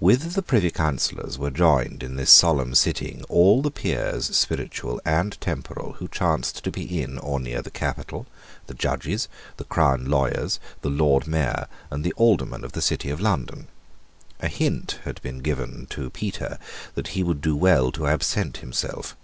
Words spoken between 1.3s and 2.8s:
were joined, in this solemn